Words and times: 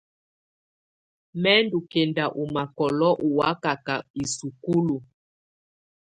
Mɛ̀ 1.41 1.57
ndù 1.63 1.77
kɛnda 1.91 2.25
ɔ̀ 2.41 2.45
makɔlɔ 2.55 3.09
ù 3.25 3.27
wakaka 3.37 3.95
i 4.21 4.23
sukulu. 4.35 4.97